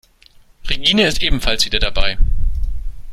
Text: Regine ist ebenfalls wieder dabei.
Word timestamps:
Regine 0.67 1.05
ist 1.05 1.21
ebenfalls 1.21 1.63
wieder 1.65 1.77
dabei. 1.77 2.17